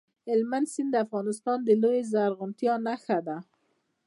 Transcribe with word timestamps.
هلمند 0.27 0.67
سیند 0.73 0.89
د 0.93 0.95
افغانستان 1.05 1.57
د 1.63 1.69
لویې 1.81 2.01
زرغونتیا 2.11 2.73
نښه 2.85 3.19
ده. 3.27 3.37